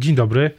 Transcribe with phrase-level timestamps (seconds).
[0.00, 0.50] Dzień dobry,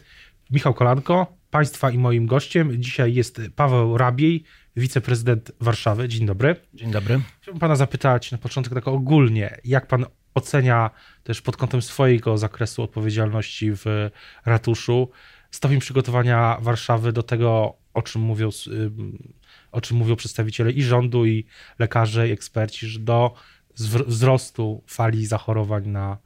[0.52, 4.44] Michał Kolanko, Państwa i moim gościem dzisiaj jest Paweł Rabiej,
[4.76, 6.08] wiceprezydent Warszawy.
[6.08, 6.56] Dzień dobry.
[6.74, 7.22] Dzień dobry.
[7.42, 10.90] Chciałbym Pana zapytać na początek tak ogólnie, jak Pan ocenia
[11.24, 14.10] też pod kątem swojego zakresu odpowiedzialności w
[14.46, 15.10] ratuszu
[15.52, 18.50] stopień przygotowania Warszawy do tego, o czym mówią,
[19.72, 21.46] o czym mówią przedstawiciele i rządu, i
[21.80, 23.34] lekarze, i eksperci, że do
[24.08, 26.18] wzrostu fali zachorowań na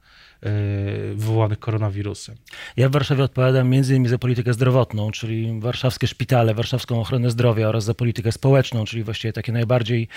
[1.14, 2.36] wywołanych koronawirusem.
[2.76, 7.84] Ja w Warszawie odpowiadam innymi za politykę zdrowotną, czyli warszawskie szpitale, warszawską ochronę zdrowia oraz
[7.84, 10.08] za politykę społeczną, czyli właściwie takie najbardziej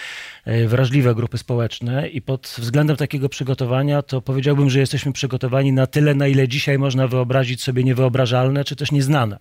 [0.48, 5.88] y, wrażliwe grupy społeczne i pod względem takiego przygotowania to powiedziałbym, że jesteśmy przygotowani na
[5.88, 9.40] tyle, na ile dzisiaj można wyobrazić sobie niewyobrażalne, czy też nieznane.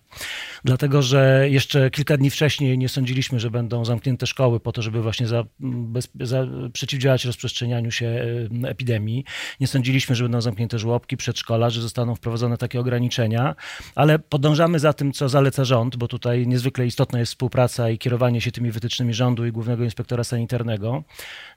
[0.65, 5.01] Dlatego, że jeszcze kilka dni wcześniej nie sądziliśmy, że będą zamknięte szkoły po to, żeby
[5.01, 9.25] właśnie za, bez, za przeciwdziałać rozprzestrzenianiu się y, epidemii.
[9.59, 13.55] Nie sądziliśmy, że będą zamknięte żłobki, przedszkola, że zostaną wprowadzone takie ograniczenia,
[13.95, 18.41] ale podążamy za tym, co zaleca rząd, bo tutaj niezwykle istotna jest współpraca i kierowanie
[18.41, 21.03] się tymi wytycznymi rządu i Głównego Inspektora Sanitarnego.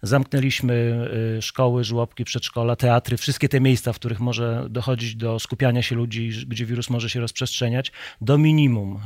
[0.02, 5.82] Zamknęliśmy y, szkoły, żłobki, przedszkola, teatry, wszystkie te miejsca, w których może dochodzić do skupiania
[5.82, 9.00] się ludzi, gdzie wirus może się rozprzestrzeniać, do minimum.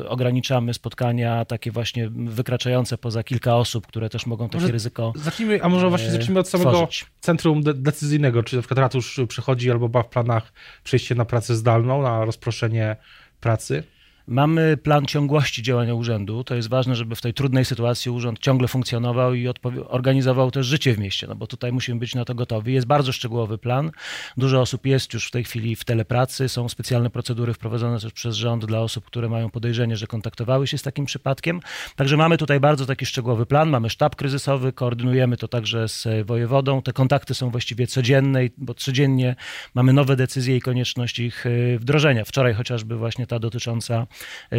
[0.00, 5.12] Y, ograniczamy spotkania takie właśnie wykraczające poza kilka osób, które też mogą takie może ryzyko
[5.16, 7.06] Zacznijmy, a może właśnie y, zacznijmy od samego tworzyć.
[7.20, 10.52] centrum de decyzyjnego, czy na przykład ratusz przychodzi albo ma w planach
[10.84, 12.96] przejście na pracę zdalną, na rozproszenie
[13.40, 13.82] pracy?
[14.26, 16.44] Mamy plan ciągłości działania urzędu.
[16.44, 19.48] To jest ważne, żeby w tej trudnej sytuacji urząd ciągle funkcjonował i
[19.88, 22.74] organizował też życie w mieście, no bo tutaj musimy być na to gotowi.
[22.74, 23.90] Jest bardzo szczegółowy plan.
[24.36, 26.48] Dużo osób jest już w tej chwili w telepracy.
[26.48, 30.78] Są specjalne procedury wprowadzone też przez rząd dla osób, które mają podejrzenie, że kontaktowały się
[30.78, 31.60] z takim przypadkiem.
[31.96, 33.70] Także mamy tutaj bardzo taki szczegółowy plan.
[33.70, 36.82] Mamy sztab kryzysowy, koordynujemy to także z wojewodą.
[36.82, 39.36] Te kontakty są właściwie codzienne, bo codziennie
[39.74, 42.24] mamy nowe decyzje i konieczność ich y, wdrożenia.
[42.24, 44.06] Wczoraj chociażby właśnie ta dotycząca E,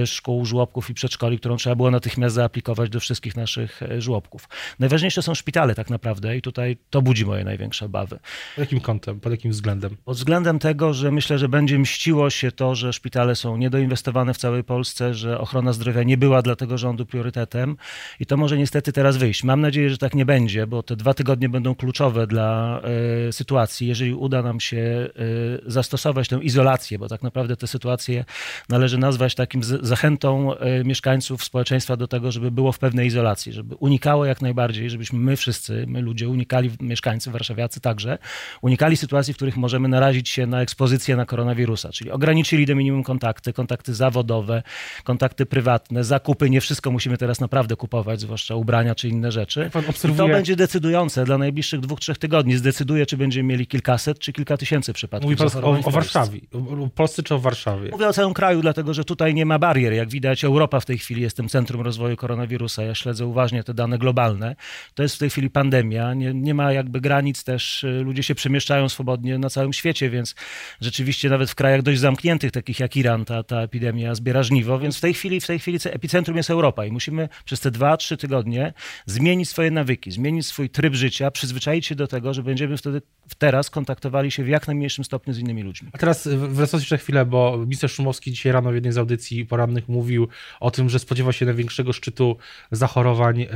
[0.05, 4.49] szkół, żłobków i przedszkoli, którą trzeba było natychmiast zaaplikować do wszystkich naszych e, żłobków.
[4.79, 8.19] Najważniejsze są szpitale tak naprawdę i tutaj to budzi moje największe obawy.
[8.55, 9.97] Pod jakim kątem, pod jakim względem?
[10.05, 14.37] Pod względem tego, że myślę, że będzie mściło się to, że szpitale są niedoinwestowane w
[14.37, 17.77] całej Polsce, że ochrona zdrowia nie była dla tego rządu priorytetem
[18.19, 19.43] i to może niestety teraz wyjść.
[19.43, 22.81] Mam nadzieję, że tak nie będzie, bo te dwa tygodnie będą kluczowe dla
[23.30, 23.87] y, sytuacji.
[23.87, 28.25] Jeżeli uda nam się y, zastosować tę izolację, bo tak naprawdę te sytuacje
[28.69, 33.54] należy nazwać tak takim zachętą e, mieszkańców społeczeństwa do tego, żeby było w pewnej izolacji,
[33.54, 38.17] żeby unikało jak najbardziej, żebyśmy my wszyscy, my ludzie unikali, mieszkańcy warszawiacy także,
[38.61, 43.04] unikali sytuacji, w których możemy narazić się na ekspozycję na koronawirusa, czyli ograniczyli do minimum
[43.04, 44.64] kontakty, kontakty zawodowe,
[45.04, 49.70] kontakty prywatne, zakupy, nie wszystko musimy teraz naprawdę kupować, zwłaszcza ubrania czy inne rzeczy.
[50.10, 52.58] I to będzie decydujące dla najbliższych dwóch, trzech tygodni.
[52.58, 55.31] Zdecyduje, czy będziemy mieli kilkaset, czy kilka tysięcy przypadków.
[55.31, 57.89] Mówi pan o, o Warszawie, o Polsce czy o Warszawie?
[57.92, 59.94] Mówię o całym kraju, dlatego że tutaj nie ma barier.
[59.94, 62.83] Jak widać, Europa w tej chwili jest tym centrum rozwoju koronawirusa.
[62.83, 64.55] Ja śledzę uważnie te dane globalne.
[64.94, 66.14] To jest w tej chwili pandemia.
[66.14, 67.83] Nie, nie ma jakby granic też.
[67.83, 70.36] Y, ludzie się przemieszczają swobodnie na całym świecie, więc
[70.82, 74.80] rzeczywiście nawet w krajach dość zamkniętych, takich jak Iran, ta, ta epidemia zbiera żniwo.
[74.80, 77.98] Więc w tej chwili, w tej chwili epicentrum jest Europa i musimy przez te dwa,
[77.98, 78.73] trzy tygodnie
[79.05, 83.02] zmienić swoje nawyki, zmienić swój tryb życia, przyzwyczaić się do tego, że będziemy wtedy
[83.38, 85.89] teraz kontaktowali się w jak najmniejszym stopniu z innymi ludźmi.
[85.93, 89.89] A teraz wracając jeszcze chwilę, bo minister Szumowski dzisiaj rano w jednej z audycji porannych
[89.89, 90.28] mówił
[90.60, 92.38] o tym, że spodziewa się największego szczytu
[92.72, 93.48] zachorowań e,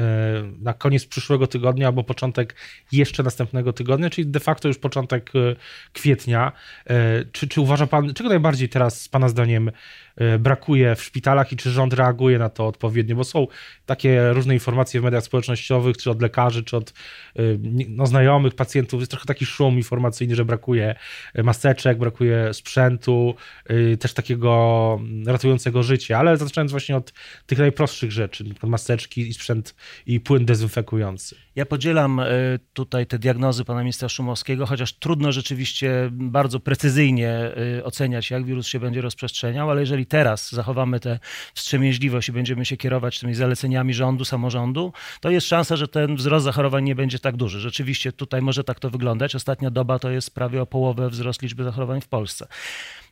[0.59, 2.55] na koniec przyszłego tygodnia albo początek
[2.91, 5.55] jeszcze następnego tygodnia, czyli de facto już początek e,
[5.93, 6.51] kwietnia.
[6.85, 9.71] E, czy, czy uważa pan, czego najbardziej teraz z pana zdaniem
[10.39, 13.47] brakuje w szpitalach i czy rząd reaguje na to odpowiednio, bo są
[13.85, 17.41] takie różne informacje w mediach społecznościowych, czy od lekarzy, czy od e,
[17.89, 20.95] no, znajomych, pacjentów, jest trochę taki szum informacyjny, że brakuje
[21.43, 23.35] maseczek, brakuje sprzętu,
[23.65, 27.13] e, też takiego ratującego życie, ale zaczynając właśnie od
[27.45, 31.35] tych najprostszych rzeczy, maseczki i sprzęt i płyn dezynfekujący.
[31.55, 32.21] Ja podzielam
[32.73, 37.51] tutaj te diagnozy pana ministra Szumowskiego, chociaż trudno rzeczywiście bardzo precyzyjnie
[37.83, 41.19] oceniać, jak wirus się będzie rozprzestrzeniał, ale jeżeli teraz zachowamy tę
[41.53, 46.45] wstrzemięźliwość i będziemy się kierować tymi zaleceniami rządu, samorządu, to jest szansa, że ten wzrost
[46.45, 47.59] zachorowań nie będzie tak duży.
[47.59, 49.35] Rzeczywiście tutaj może tak to wyglądać.
[49.35, 52.47] Ostatnia doba to jest prawie o połowę wzrost liczby zachorowań w Polsce.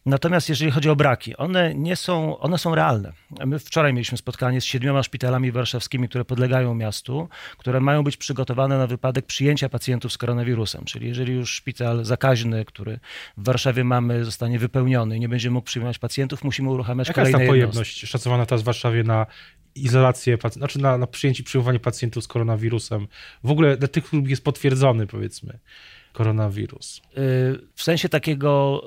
[0.06, 3.14] Natomiast jeżeli chodzi o braki, one nie są, one są realne.
[3.46, 8.78] My wczoraj mieliśmy spotkanie z siedmioma szpitalami warszawskimi, które podlegają miastu, które mają być przygotowane
[8.78, 10.86] na wypadek przyjęcia pacjentów z koronawirusem.
[10.86, 13.00] Czyli jeżeli już szpital zakaźny, który
[13.38, 17.40] w Warszawie mamy, zostanie wypełniony i nie będzie mógł przyjmować pacjentów, musimy uruchamiać Jaka kolejne
[17.40, 19.26] jest ta pojemność szacowana teraz w Warszawie na
[19.76, 23.08] izolację, znaczy na, na przyjęcie, przyjmowanie pacjentów z koronawirusem?
[23.44, 25.60] W ogóle dla tych, których jest potwierdzony, powiedzmy
[26.16, 27.02] koronawirus?
[27.76, 28.84] W sensie takiego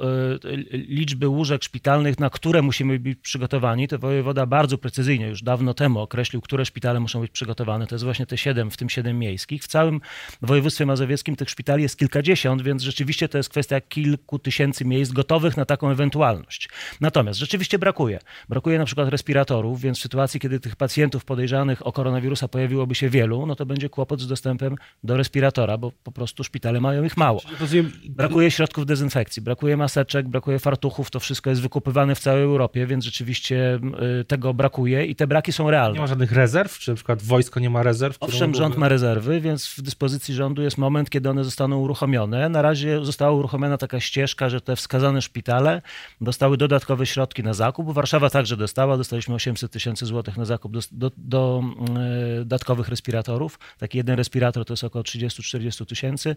[0.73, 6.01] liczby łóżek szpitalnych, na które musimy być przygotowani, to wojewoda bardzo precyzyjnie już dawno temu
[6.01, 7.87] określił, które szpitale muszą być przygotowane.
[7.87, 9.63] To jest właśnie te siedem, w tym siedem miejskich.
[9.63, 10.01] W całym
[10.43, 15.57] województwie mazowieckim tych szpitali jest kilkadziesiąt, więc rzeczywiście to jest kwestia kilku tysięcy miejsc gotowych
[15.57, 16.69] na taką ewentualność.
[17.01, 18.19] Natomiast rzeczywiście brakuje.
[18.49, 23.09] Brakuje na przykład respiratorów, więc w sytuacji, kiedy tych pacjentów podejrzanych o koronawirusa pojawiłoby się
[23.09, 27.17] wielu, no to będzie kłopot z dostępem do respiratora, bo po prostu szpitale mają ich
[27.19, 27.43] mało.
[28.09, 33.05] Brakuje środków dezynfekcji, brakuje maseczek, brakuje fartuchów, to wszystko jest wykupywane w całej Europie, więc
[33.05, 33.81] rzeczywiście
[34.21, 35.95] y, tego brakuje i te braki są realne.
[35.95, 38.17] Nie ma żadnych rezerw, czy na przykład wojsko nie ma rezerw?
[38.21, 42.49] Owszem, rząd ma rezerwy, więc w dyspozycji rządu jest moment, kiedy one zostaną uruchomione.
[42.49, 45.83] Na razie została uruchomiona taka ścieżka, że te wskazane szpitale
[46.21, 47.93] dostały dodatkowe środki na zakup.
[47.93, 51.63] Warszawa także dostała, dostaliśmy 800 tysięcy złotych na zakup do, do, do
[52.41, 53.59] y, dodatkowych respiratorów.
[53.79, 56.37] Taki jeden respirator to jest około 30-40 tysięcy.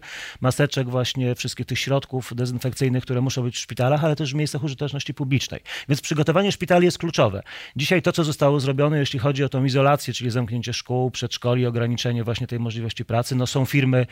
[0.72, 4.64] Maseczek właśnie, wszystkich tych środków dezynfekcyjnych, które muszą być w szpitalach, ale też w miejscach
[4.64, 5.60] użyteczności publicznej.
[5.88, 7.42] Więc przygotowanie szpitali jest kluczowe.
[7.76, 12.24] Dzisiaj to, co zostało zrobione, jeśli chodzi o tą izolację, czyli zamknięcie szkół, przedszkoli, ograniczenie
[12.24, 14.06] właśnie tej możliwości pracy, no są firmy,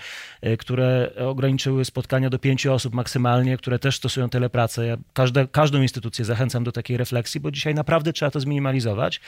[0.46, 4.86] y, które ograniczyły spotkania do pięciu osób maksymalnie, które też stosują telepracę.
[4.86, 9.20] Ja każde, każdą instytucję zachęcam do takiej refleksji, bo dzisiaj naprawdę trzeba to zminimalizować.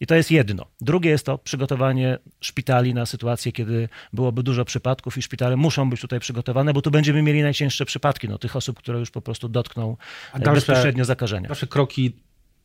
[0.00, 0.66] I to jest jedno.
[0.80, 6.00] Drugie jest to przygotowanie szpitali na sytuację, kiedy byłoby dużo przypadków i szpitale muszą być
[6.00, 9.48] tutaj przygotowane, bo tu będziemy mieli najcięższe przypadki, no, tych osób, które już po prostu
[9.48, 9.96] dotkną
[10.32, 11.48] dalsze, bezpośrednio zakażenia.
[11.48, 12.12] Nasze kroki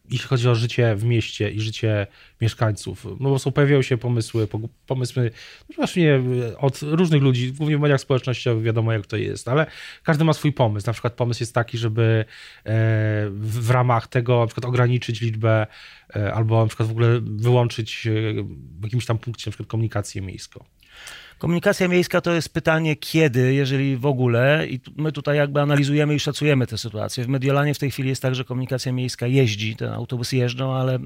[0.10, 2.08] jeśli chodzi o życie w mieście i życie
[2.42, 3.06] mieszkańców.
[3.06, 4.48] No bo są, pojawiają się pomysły,
[4.88, 5.32] pomysły
[5.70, 6.22] no właśnie
[6.58, 9.66] od różnych ludzi, głównie w mediach społecznościowych wiadomo jak to jest, ale
[10.04, 10.88] każdy ma swój pomysł.
[10.88, 12.26] Na przykład pomysł jest taki, żeby
[12.66, 12.74] e,
[13.30, 15.68] w ramach tego na przykład ograniczyć liczbę
[16.16, 18.12] e, albo na przykład w ogóle wyłączyć e,
[18.80, 20.66] w jakimś tam punkcie na przykład komunikację miejską.
[21.38, 26.20] Komunikacja miejska to jest pytanie kiedy, jeżeli w ogóle i my tutaj jakby analizujemy i
[26.20, 27.24] szacujemy tę sytuację.
[27.24, 30.96] W Mediolanie w tej chwili jest tak, że komunikacja miejska jeździ, te autobusy jeżdżą, ale
[30.96, 31.00] y,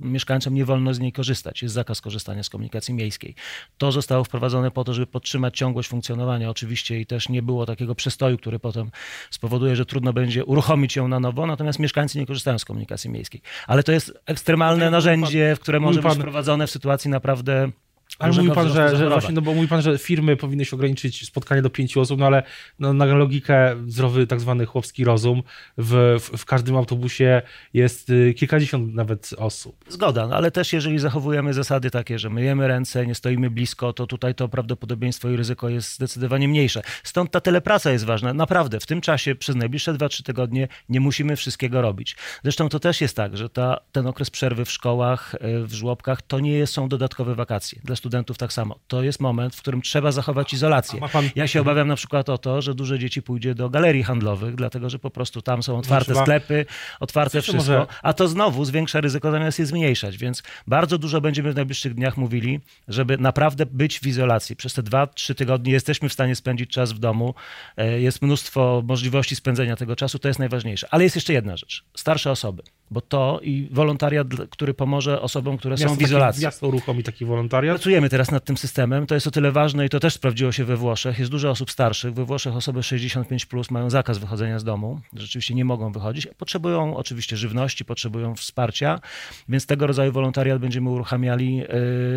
[0.00, 1.62] mieszkańcom nie wolno z niej korzystać.
[1.62, 3.34] Jest zakaz korzystania z komunikacji miejskiej.
[3.78, 7.94] To zostało wprowadzone po to, żeby podtrzymać ciągłość funkcjonowania oczywiście i też nie było takiego
[7.94, 8.90] przestoju, który potem
[9.30, 13.42] spowoduje, że trudno będzie uruchomić ją na nowo, natomiast mieszkańcy nie korzystają z komunikacji miejskiej.
[13.66, 17.70] Ale to jest ekstremalne narzędzie, które może być wprowadzone w sytuacji naprawdę
[18.18, 21.26] ale mówi pan, że, że właśnie, no bo mówi pan, że firmy powinny się ograniczyć
[21.26, 22.42] spotkanie do pięciu osób, no ale
[22.78, 25.42] no, na logikę zdrowy tak zwany chłopski rozum
[25.78, 27.42] w, w, w, każdym autobusie
[27.74, 29.84] jest y, kilkadziesiąt nawet osób.
[29.88, 34.06] Zgoda, no, ale też jeżeli zachowujemy zasady takie, że myjemy ręce, nie stoimy blisko, to
[34.06, 36.82] tutaj to prawdopodobieństwo i ryzyko jest zdecydowanie mniejsze.
[37.04, 38.34] Stąd ta telepraca jest ważna.
[38.34, 42.16] Naprawdę, w tym czasie przez najbliższe 2-3 tygodnie nie musimy wszystkiego robić.
[42.42, 46.22] Zresztą to też jest tak, że ta, ten okres przerwy w szkołach, y, w żłobkach,
[46.22, 47.80] to nie są dodatkowe wakacje.
[47.84, 48.78] Dla studentów tak samo.
[48.88, 51.00] To jest moment, w którym trzeba zachować izolację.
[51.12, 51.30] Pan...
[51.34, 54.90] Ja się obawiam na przykład o to, że duże dzieci pójdzie do galerii handlowych, dlatego
[54.90, 56.22] że po prostu tam są otwarte trzeba...
[56.22, 56.66] sklepy,
[57.00, 57.86] otwarte wszystko, może...
[58.02, 62.16] a to znowu zwiększa ryzyko zamiast je zmniejszać, więc bardzo dużo będziemy w najbliższych dniach
[62.16, 64.56] mówili, żeby naprawdę być w izolacji.
[64.56, 67.34] Przez te dwa, trzy tygodnie jesteśmy w stanie spędzić czas w domu,
[67.76, 70.88] e, jest mnóstwo możliwości spędzenia tego czasu, to jest najważniejsze.
[70.90, 71.84] Ale jest jeszcze jedna rzecz.
[71.94, 76.40] Starsze osoby bo to i wolontariat, który pomoże osobom, które miasto są w izolacji.
[76.40, 77.76] Taki, miasto uruchomi taki wolontariat?
[77.90, 79.06] Pracujemy teraz nad tym systemem.
[79.06, 81.18] To jest o tyle ważne i to też sprawdziło się we Włoszech.
[81.18, 82.14] Jest dużo osób starszych.
[82.14, 85.00] We Włoszech osoby 65 plus mają zakaz wychodzenia z domu.
[85.16, 86.28] Rzeczywiście nie mogą wychodzić.
[86.38, 89.00] Potrzebują oczywiście żywności, potrzebują wsparcia,
[89.48, 91.56] więc tego rodzaju wolontariat będziemy uruchamiali.
[91.56, 91.66] Yy,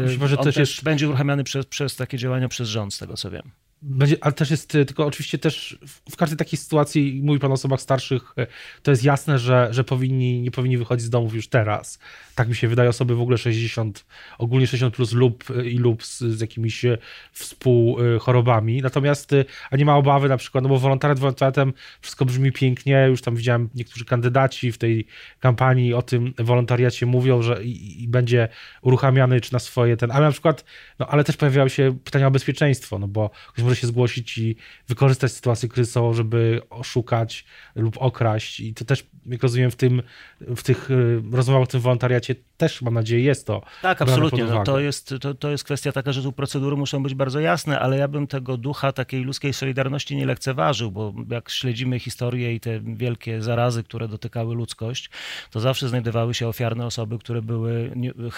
[0.06, 0.84] Myślę, że też jest...
[0.84, 3.52] będzie uruchamiany przez, przez takie działania przez rząd, z tego co wiem.
[3.86, 5.78] Będzie, ale też jest, tylko oczywiście też
[6.12, 8.36] w każdej takiej sytuacji, mówi pan o osobach starszych,
[8.84, 12.00] to jest jasne, że, że powinni, nie powinni wychodzić z domów już teraz.
[12.36, 14.06] Tak mi się wydaje, osoby w ogóle 60,
[14.38, 16.86] ogólnie 60 plus lub i lub z, z jakimiś
[17.32, 18.82] współchorobami.
[18.82, 19.32] Natomiast,
[19.72, 23.36] a nie ma obawy na przykład, no bo wolontariat wolontariatem wszystko brzmi pięknie, już tam
[23.36, 25.08] widziałem niektórzy kandydaci w tej
[25.40, 28.48] kampanii o tym wolontariacie mówią, że i, i będzie
[28.82, 30.66] uruchamiany czy na swoje ten, ale na przykład,
[31.00, 34.56] no ale też pojawiały się pytania o bezpieczeństwo, no bo ktoś może się zgłosić i
[34.88, 38.60] wykorzystać sytuację kryzysową, żeby oszukać lub okraść.
[38.60, 40.02] I to też, jak rozumiem, w, tym,
[40.42, 43.62] w tych y, rozmowach o tym wolontariacie też, mam nadzieję, jest to.
[43.82, 44.44] Tak, absolutnie.
[44.44, 47.80] No, to, jest, to, to jest kwestia taka, że tu procedury muszą być bardzo jasne,
[47.80, 52.60] ale ja bym tego ducha takiej ludzkiej solidarności nie lekceważył, bo jak śledzimy historię i
[52.60, 55.10] te wielkie zarazy, które dotykały ludzkość,
[55.52, 57.92] to zawsze znajdowały się ofiarne osoby, które były,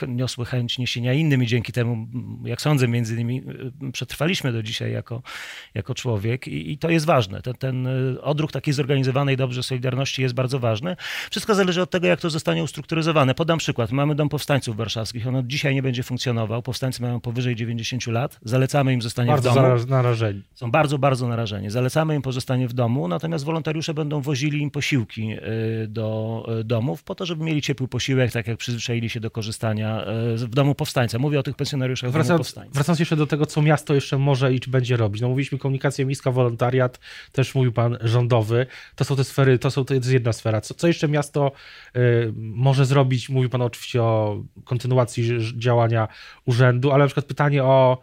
[0.08, 2.08] niosły chęć niesienia innym i dzięki temu,
[2.44, 3.44] jak sądzę, między innymi
[3.88, 5.22] y, przetrwaliśmy do dzisiaj jako,
[5.74, 7.42] jako człowiek i, i to jest ważne.
[7.42, 10.96] Ten, ten y, odruch takiej zorganizowanej dobrze solidarności jest bardzo ważny.
[11.32, 13.36] Wszystko zależy od tego, jak to zostanie ustrukturyzowane.
[13.36, 13.92] Podam przykład.
[13.92, 15.28] Mamy Dom Powstańców Warszawskich.
[15.28, 16.62] On od dzisiaj nie będzie funkcjonował.
[16.62, 18.40] Powstańcy mają powyżej 90 lat.
[18.44, 19.68] Zalecamy im zostanie Bardzo w domu.
[19.68, 20.42] zara- narażeni.
[20.54, 21.70] Są bardzo, bardzo narażeni.
[21.70, 25.32] Zalecamy im pozostanie w domu, natomiast wolontariusze będą wozili im posiłki
[25.84, 29.32] y, do y, domów po to, żeby mieli ciepły posiłek, tak jak przyzwyczaili się do
[29.32, 31.20] korzystania y, w domu powstańca.
[31.20, 32.72] Mówię o tych pensjonariuszach w domu powstańca.
[32.74, 35.22] wracając jeszcze do tego, co miasto jeszcze może i czy będzie robić.
[35.22, 37.00] No mówiliśmy komunikacja miejska, wolontariat,
[37.32, 38.66] też mówił pan rządowy.
[38.96, 40.62] To są te sfery, to, są, to jest jedna sfera.
[40.62, 41.52] Co, co jeszcze miasto
[41.96, 43.30] y, może zrobić?
[43.30, 43.95] Mówił pan oczywiście
[44.64, 46.08] kontynuacji ż- działania
[46.46, 48.02] urzędu, ale na przykład pytanie o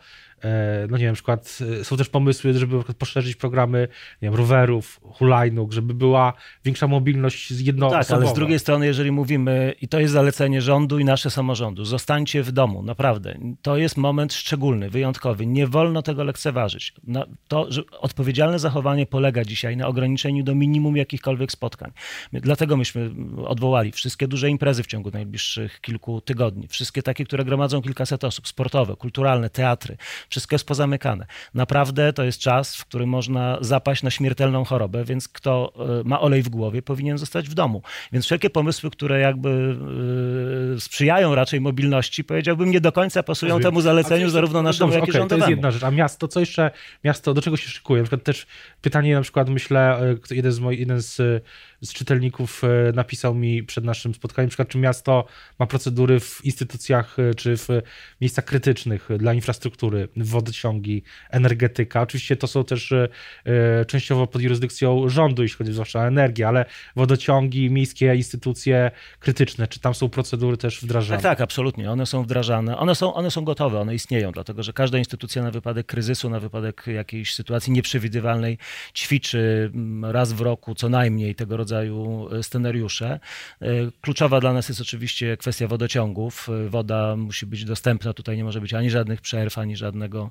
[0.90, 3.88] no nie wiem, przykład e, są też pomysły, żeby poszerzyć programy
[4.22, 6.32] nie wiem, rowerów, hulajnóg, żeby była
[6.64, 8.04] większa mobilność jednoosobowa.
[8.04, 11.84] Tak, ale z drugiej strony, jeżeli mówimy, i to jest zalecenie rządu i nasze samorządu,
[11.84, 13.38] zostańcie w domu, naprawdę.
[13.62, 15.46] To jest moment szczególny, wyjątkowy.
[15.46, 16.94] Nie wolno tego lekceważyć.
[17.04, 21.92] Na to, że odpowiedzialne zachowanie polega dzisiaj na ograniczeniu do minimum jakichkolwiek spotkań.
[22.32, 23.10] My, dlatego myśmy
[23.46, 26.68] odwołali wszystkie duże imprezy w ciągu najbliższych kilku tygodni.
[26.68, 29.96] Wszystkie takie, które gromadzą kilkaset osób, sportowe, kulturalne, teatry.
[30.32, 31.26] Wszystko jest pozamykane.
[31.54, 36.20] Naprawdę to jest czas, w którym można zapaść na śmiertelną chorobę, więc kto e, ma
[36.20, 37.82] olej w głowie, powinien zostać w domu.
[38.12, 39.76] Więc wszelkie pomysły, które jakby
[40.76, 43.72] e, sprzyjają raczej mobilności, powiedziałbym, nie do końca pasują Rozumiem.
[43.72, 45.40] temu zaleceniu jeszcze- zarówno naszemu, dobrze, jak i okej, To rządowemu.
[45.40, 45.82] jest jedna rzecz.
[45.84, 46.70] A miasto, co jeszcze,
[47.04, 48.02] miasto, do czego się szykuje?
[48.02, 48.46] Na przykład też
[48.82, 49.80] pytanie, na przykład myślę,
[50.30, 51.44] e, jeden z, moich, jeden z,
[51.82, 55.26] z czytelników e, napisał mi przed naszym spotkaniem, na przykład, czy miasto
[55.58, 57.68] ma procedury w instytucjach, e, czy w
[58.20, 62.02] miejscach krytycznych dla infrastruktury, wodociągi, energetyka.
[62.02, 63.08] Oczywiście to są też e,
[63.84, 66.64] częściowo pod jurysdykcją rządu, jeśli chodzi zwłaszcza o energię, ale
[66.96, 71.22] wodociągi, miejskie instytucje krytyczne, czy tam są procedury też wdrażane?
[71.22, 71.90] Tak, tak, absolutnie.
[71.90, 72.78] One są wdrażane.
[72.78, 76.40] One są, one są gotowe, one istnieją, dlatego że każda instytucja na wypadek kryzysu, na
[76.40, 78.58] wypadek jakiejś sytuacji nieprzewidywalnej
[78.94, 83.20] ćwiczy mm, raz w roku co najmniej tego rodzaju e, scenariusze.
[83.62, 83.66] E,
[84.00, 86.48] Kluczowa dla nas jest oczywiście kwestia wodociągów.
[86.48, 90.30] E, Woda musi być dostępna, tutaj nie może być ani żadnych przerw, ani żadnego,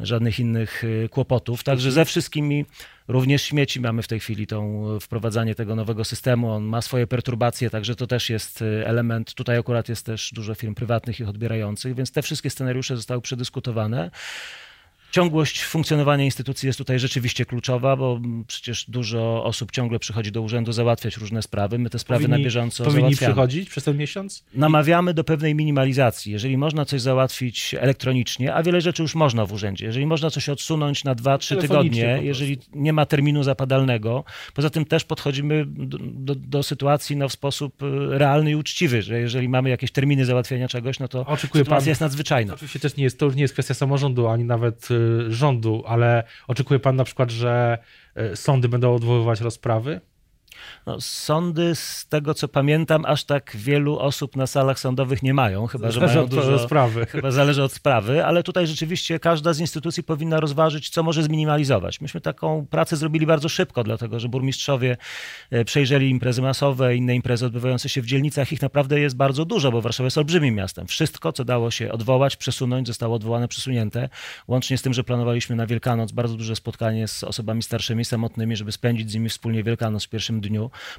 [0.00, 1.62] żadnych innych kłopotów.
[1.62, 2.64] Także ze wszystkimi
[3.08, 6.50] Również śmieci mamy w tej chwili tą wprowadzanie tego nowego systemu.
[6.50, 9.34] On ma swoje perturbacje, także to też jest element.
[9.34, 14.10] Tutaj akurat jest też dużo firm prywatnych ich odbierających, więc te wszystkie scenariusze zostały przedyskutowane.
[15.10, 20.72] Ciągłość funkcjonowania instytucji jest tutaj rzeczywiście kluczowa, bo przecież dużo osób ciągle przychodzi do urzędu
[20.72, 21.78] załatwiać różne sprawy.
[21.78, 23.32] My te sprawy na bieżąco powinni załatwiamy.
[23.32, 24.44] przychodzić przez ten miesiąc?
[24.54, 26.32] Namawiamy do pewnej minimalizacji.
[26.32, 30.48] Jeżeli można coś załatwić elektronicznie, a wiele rzeczy już można w urzędzie, jeżeli można coś
[30.48, 34.24] odsunąć na dwa, trzy Telefonicznie tygodnie, po jeżeli nie ma terminu zapadalnego,
[34.54, 37.86] poza tym też podchodzimy do, do, do sytuacji no, w sposób y,
[38.18, 41.88] realny i uczciwy, że jeżeli mamy jakieś terminy załatwiania czegoś, no to Oczekuje sytuacja pan-
[41.88, 42.54] jest nadzwyczajna.
[42.54, 46.24] Oczywiście też nie jest, to już nie jest kwestia samorządu, ani nawet y, rządu, ale
[46.48, 47.78] oczekuje pan na przykład, że
[48.32, 50.00] y, sądy będą odwoływać rozprawy?
[50.86, 55.66] No, sądy, z tego co pamiętam, aż tak wielu osób na salach sądowych nie mają,
[55.66, 56.50] chyba że Zależy mają od dużo...
[56.50, 57.06] rozprawy.
[57.06, 62.00] Chyba zależy od sprawy, ale tutaj rzeczywiście każda z instytucji powinna rozważyć, co może zminimalizować.
[62.00, 64.96] Myśmy taką pracę zrobili bardzo szybko, dlatego że burmistrzowie
[65.50, 68.52] e, przejrzeli imprezy masowe, inne imprezy odbywające się w dzielnicach.
[68.52, 70.86] Ich naprawdę jest bardzo dużo, bo Warszawa jest olbrzymim miastem.
[70.86, 74.08] Wszystko, co dało się odwołać, przesunąć, zostało odwołane, przesunięte.
[74.48, 78.72] Łącznie z tym, że planowaliśmy na Wielkanoc bardzo duże spotkanie z osobami starszymi, samotnymi, żeby
[78.72, 80.49] spędzić z nimi wspólnie Wielkanoc w pierwszym dniu.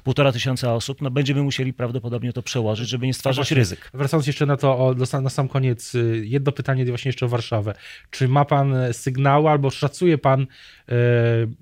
[0.04, 3.90] Półtora tysiąca osób, no będziemy musieli prawdopodobnie to przełożyć, żeby nie stwarzać Właśnie, ryzyk.
[3.94, 7.74] Wracając jeszcze na to, o, na sam koniec, y, jedno pytanie właśnie jeszcze o Warszawę.
[8.10, 10.46] Czy ma pan e, sygnały albo szacuje pan, y,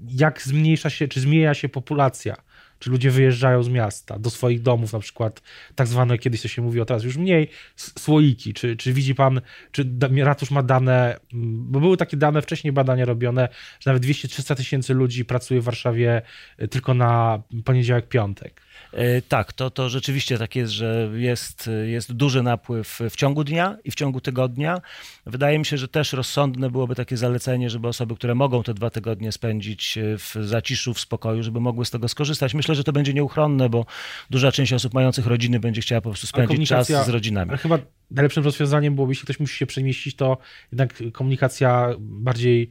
[0.09, 2.37] jak zmniejsza się, czy zmienia się populacja?
[2.81, 5.43] Czy ludzie wyjeżdżają z miasta do swoich domów, na przykład
[5.75, 8.55] tak zwane, kiedyś to się mówiło, teraz już mniej, słoiki.
[8.55, 9.41] Czy, czy widzi pan,
[9.73, 13.49] czy ratusz ma dane, bo były takie dane, wcześniej badania robione,
[13.81, 16.23] że nawet 200-300 tysięcy ludzi pracuje w Warszawie
[16.63, 18.70] y, tylko na poniedziałek, piątek.
[18.93, 23.77] E, Tak, to, to rzeczywiście tak jest, że jest, jest duży napływ w ciągu dnia
[23.85, 24.81] i w ciągu tygodnia.
[25.27, 28.91] Wydaje mi się, że też rozsądne byłoby takie zalecenie, żeby osoby, które mogą te dwa
[28.91, 32.55] tygodnie spędzić e, w zaciszu, w spokoju, żeby mogły z tego skorzystać.
[32.55, 33.87] Myślę, że to będzie nieuchronne, bo
[34.31, 37.51] duża część osób mających rodziny będzie chciała po prostu spędzić czas z rodzinami.
[37.51, 37.79] Ale chyba
[38.11, 40.39] najlepszym rozwiązaniem byłoby, jeśli ktoś musi się przemieścić, to
[40.73, 42.71] jednak komunikacja bardziej.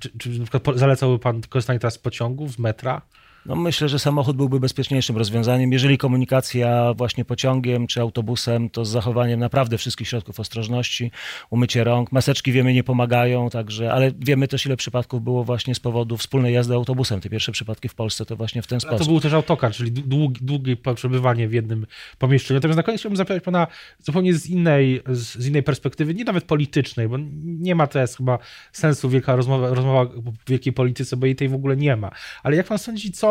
[0.00, 3.02] Czy, czy na przykład zalecałby pan korzystanie teraz z pociągów, z metra?
[3.46, 5.72] No myślę, że samochód byłby bezpieczniejszym rozwiązaniem.
[5.72, 11.10] Jeżeli komunikacja właśnie pociągiem czy autobusem, to z zachowaniem naprawdę wszystkich środków ostrożności,
[11.50, 15.80] umycie rąk, maseczki wiemy nie pomagają, także, ale wiemy też ile przypadków było właśnie z
[15.80, 17.20] powodu wspólnej jazdy autobusem.
[17.20, 18.98] Te pierwsze przypadki w Polsce to właśnie w ten A sposób.
[18.98, 21.86] to był też autokar, czyli długi, długie przebywanie w jednym
[22.18, 22.58] pomieszczeniu.
[22.58, 23.66] Natomiast na koniec chciałbym zapytać pana
[23.98, 28.38] zupełnie z innej, z innej perspektywy, nie nawet politycznej, bo nie ma teraz chyba
[28.72, 32.10] sensu wielka rozmowa, rozmowa o wielkiej polityce, bo jej tej w ogóle nie ma.
[32.42, 33.29] Ale jak pan sądzi, co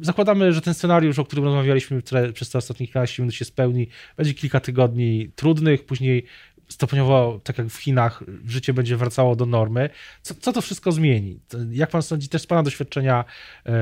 [0.00, 2.02] zakładamy, że ten scenariusz, o którym rozmawialiśmy
[2.34, 3.88] przez te ostatnie 15 minut się spełni.
[4.16, 6.26] Będzie kilka tygodni trudnych, później
[6.68, 9.90] stopniowo, tak jak w Chinach, życie będzie wracało do normy.
[10.22, 11.40] Co, co to wszystko zmieni?
[11.70, 13.24] Jak pan sądzi, też z pana doświadczenia
[13.66, 13.72] e,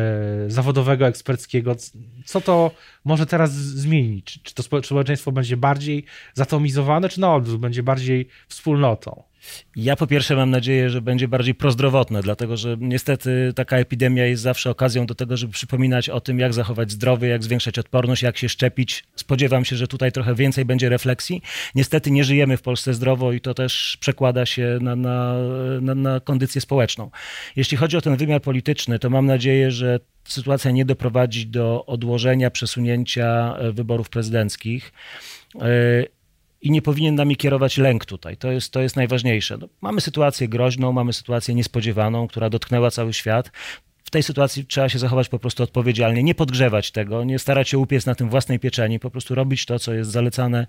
[0.47, 1.77] zawodowego, eksperckiego,
[2.25, 2.71] co to
[3.05, 4.43] może teraz zmienić?
[4.43, 9.30] Czy to społeczeństwo będzie bardziej zatomizowane, czy na odwrót, będzie bardziej wspólnotą?
[9.77, 14.43] Ja po pierwsze mam nadzieję, że będzie bardziej prozdrowotne, dlatego że niestety taka epidemia jest
[14.43, 18.39] zawsze okazją do tego, żeby przypominać o tym, jak zachować zdrowie, jak zwiększać odporność, jak
[18.39, 19.05] się szczepić.
[19.17, 21.43] Spodziewam się, że tutaj trochę więcej będzie refleksji.
[21.75, 25.35] Niestety nie żyjemy w Polsce zdrowo i to też przekłada się na, na,
[25.81, 27.11] na, na kondycję społeczną.
[27.57, 32.51] Jeśli chodzi o ten wymiar polityczny, to mam nadzieję, że sytuacja nie doprowadzi do odłożenia,
[32.51, 34.93] przesunięcia wyborów prezydenckich
[35.61, 36.20] e,
[36.63, 38.37] i nie powinien nami kierować lęk tutaj.
[38.37, 39.59] To jest, to jest najważniejsze.
[39.59, 43.51] No, mamy sytuację groźną, mamy sytuację niespodziewaną, która dotknęła cały świat.
[44.05, 47.79] W tej sytuacji trzeba się zachować po prostu odpowiedzialnie, nie podgrzewać tego, nie starać się
[47.79, 50.67] upiec na tym własnej pieczeni, po prostu robić to, co jest zalecane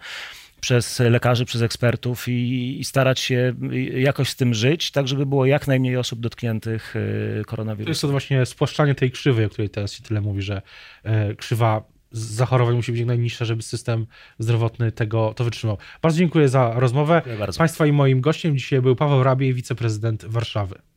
[0.62, 3.53] przez lekarzy, przez ekspertów i, i, starać się
[3.95, 7.86] jakoś z tym żyć, tak żeby było jak najmniej osób dotkniętych y, koronawirusem.
[7.86, 10.62] To jest to właśnie spłaszczanie tej krzywy, o której teraz się tyle mówi, że
[11.03, 14.06] e, krzywa zachorowań musi być jak najniższa, żeby system
[14.39, 15.77] zdrowotny tego to wytrzymał.
[16.01, 17.15] Bardzo dziękuję za rozmowę.
[17.15, 17.58] Dziękuję bardzo.
[17.58, 20.90] Państwa i moim gościem dzisiaj był Paweł Rabie, wiceprezydent Warszawy.